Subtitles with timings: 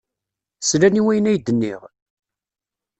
[0.61, 1.81] Slan i wayen ay d-nniɣ?